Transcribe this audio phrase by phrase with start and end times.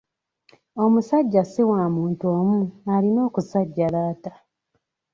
[0.83, 2.61] Omusajja si wa muntu omu,
[2.93, 4.31] alina okusajjalaata.